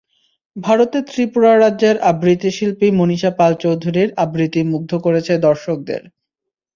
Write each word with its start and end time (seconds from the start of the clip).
ভারতের 0.55 1.03
ত্রিপুরা 1.09 1.51
রাজ্যের 1.55 1.95
আবৃত্তিশিল্পী 2.11 2.87
মনীষা 2.99 3.31
পাল 3.39 3.51
চৌধুরীর 3.63 4.09
আবৃত্তি 4.23 4.61
মুগ্ধ 4.71 4.91
করেছে 5.05 5.33
দর্শকদের। 5.47 6.01